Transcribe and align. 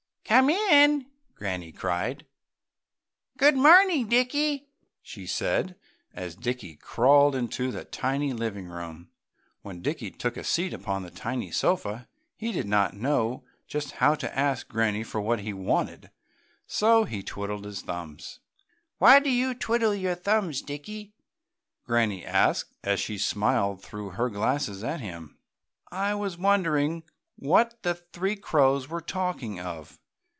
"Come 0.23 0.49
in!" 0.49 1.07
Granny 1.35 1.73
cried. 1.73 2.25
"Good 3.37 3.57
morning, 3.57 4.07
Dickie!" 4.07 4.69
she 5.01 5.27
said, 5.27 5.75
as 6.13 6.35
Dickie 6.37 6.77
crawled 6.77 7.35
into 7.35 7.69
the 7.69 7.83
tiny 7.83 8.31
living 8.31 8.67
room. 8.69 9.09
When 9.61 9.81
Dickie 9.81 10.09
took 10.09 10.37
a 10.37 10.45
seat 10.45 10.73
upon 10.73 11.03
a 11.03 11.09
tiny 11.11 11.51
sofa 11.51 12.07
he 12.37 12.53
did 12.53 12.65
not 12.65 12.93
know 12.93 13.43
just 13.67 13.93
how 13.95 14.15
to 14.15 14.39
ask 14.39 14.69
Granny 14.69 15.03
for 15.03 15.19
what 15.19 15.41
he 15.41 15.51
wanted, 15.51 16.11
so 16.65 17.03
he 17.03 17.21
twiddled 17.21 17.65
his 17.65 17.81
thumbs. 17.81 18.39
"Why 18.99 19.19
do 19.19 19.29
you 19.29 19.53
twiddle 19.53 19.93
your 19.95 20.15
thumbs, 20.15 20.61
Dickie?" 20.61 21.13
Granny 21.83 22.25
asked, 22.25 22.73
as 22.85 23.01
she 23.01 23.17
smiled 23.17 23.81
through 23.83 24.11
her 24.11 24.29
glasses 24.29 24.81
at 24.81 25.01
him. 25.01 25.37
"I 25.91 26.15
was 26.15 26.37
wondering 26.37 27.03
what 27.35 27.83
the 27.83 27.95
three 27.95 28.37
crows 28.37 28.87
were 28.87 29.01
talking 29.01 29.59
of!" 29.59 29.97